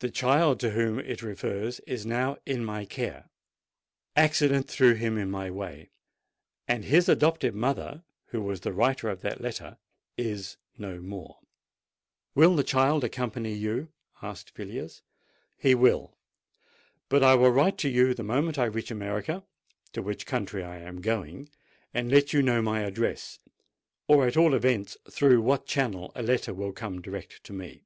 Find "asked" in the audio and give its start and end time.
14.20-14.50